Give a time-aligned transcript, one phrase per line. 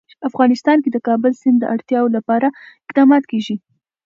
[0.29, 2.47] افغانستان کې د کابل سیند د اړتیاوو لپاره
[2.85, 3.55] اقدامات کېږي.